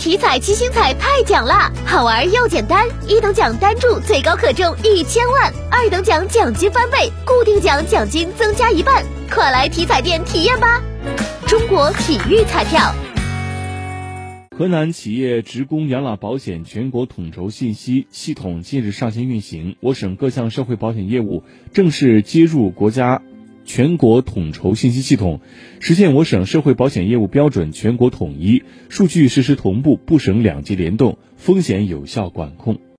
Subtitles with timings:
[0.00, 10.82] 体彩七星彩太奖啦，好玩又简单，一等奖单注最高可中一千万，二等奖奖金翻倍，固定奖奖金增加一半，快来体彩店体验吧！
[11.46, 12.94] 中国体育彩票。
[14.56, 21.44] 河南企业职工养老保险全国统筹信息系统近日上线运行，我省各项社会保险业务
[21.74, 23.20] 正式接入国家
[23.72, 25.40] 全国统筹信息系统，
[25.78, 32.80] 实现我省社会保险业务标准全国统一，数据实时同步，部省两级联动，风险有效管控。